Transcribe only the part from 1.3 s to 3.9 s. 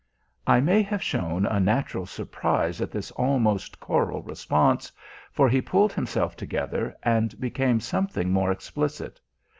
a natural surprise at this almost